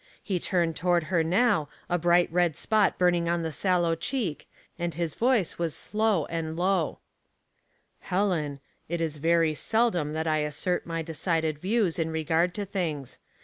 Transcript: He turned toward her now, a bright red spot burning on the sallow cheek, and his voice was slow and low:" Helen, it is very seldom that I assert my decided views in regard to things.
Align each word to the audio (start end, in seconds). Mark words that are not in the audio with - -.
He 0.23 0.39
turned 0.39 0.75
toward 0.75 1.03
her 1.13 1.23
now, 1.23 1.69
a 1.87 1.99
bright 1.99 2.27
red 2.33 2.55
spot 2.57 2.97
burning 2.97 3.29
on 3.29 3.43
the 3.43 3.51
sallow 3.51 3.93
cheek, 3.93 4.49
and 4.79 4.95
his 4.95 5.13
voice 5.13 5.59
was 5.59 5.75
slow 5.75 6.25
and 6.25 6.57
low:" 6.57 6.97
Helen, 8.09 8.61
it 8.89 8.99
is 8.99 9.17
very 9.17 9.53
seldom 9.53 10.13
that 10.13 10.25
I 10.25 10.39
assert 10.39 10.87
my 10.87 11.03
decided 11.03 11.59
views 11.59 11.99
in 11.99 12.09
regard 12.09 12.55
to 12.55 12.65
things. 12.65 13.19